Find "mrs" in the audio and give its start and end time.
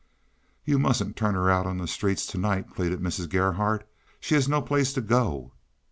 3.01-3.29